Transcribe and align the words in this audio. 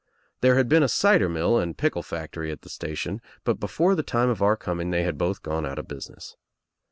There 0.39 0.55
had 0.55 0.67
been 0.67 0.81
a 0.81 0.87
cider 0.87 1.29
mill 1.29 1.59
and 1.59 1.77
pickle 1.77 2.01
factory 2.01 2.49
at 2.51 2.63
the 2.63 2.69
station, 2.69 3.21
but 3.43 3.59
before 3.59 3.93
the 3.93 4.01
time 4.01 4.29
of 4.29 4.41
our 4.41 4.57
coming 4.57 4.89
they 4.89 5.03
had 5.03 5.15
both 5.15 5.43
gone 5.43 5.63
out 5.63 5.77
of 5.77 5.87
business. 5.87 6.35